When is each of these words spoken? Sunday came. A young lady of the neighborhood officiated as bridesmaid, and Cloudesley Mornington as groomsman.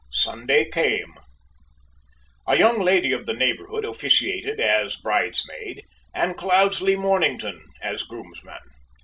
Sunday 0.09 0.67
came. 0.67 1.13
A 2.47 2.57
young 2.57 2.79
lady 2.79 3.13
of 3.13 3.27
the 3.27 3.35
neighborhood 3.35 3.85
officiated 3.85 4.59
as 4.59 4.95
bridesmaid, 4.95 5.85
and 6.11 6.35
Cloudesley 6.35 6.95
Mornington 6.95 7.63
as 7.83 8.01
groomsman. 8.01 8.61